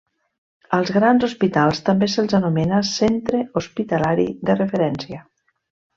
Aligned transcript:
Als 0.77 0.91
grans 0.95 1.25
hospitals 1.27 1.83
també 1.89 2.09
se'ls 2.13 2.35
anomena 2.39 2.79
centre 2.95 3.43
hospitalari 3.61 4.29
de 4.49 4.57
referència. 4.63 5.21